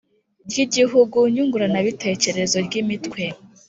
Ry 0.49 0.57
igihugu 0.65 1.17
nyunguranabitekerezo 1.33 2.57
ry 2.65 2.73
imitwe 2.81 3.21